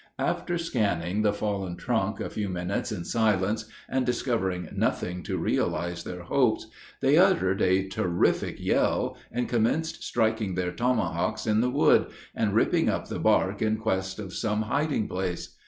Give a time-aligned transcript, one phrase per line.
[0.17, 6.03] After scanning the fallen trunk a few minutes in silence, and discovering nothing to realize
[6.03, 6.65] their hopes,
[7.01, 12.89] they uttered a terrific yell, and commenced striking their tomahawks in the wood, and ripping
[12.89, 15.55] up the bark in quest of some hiding place.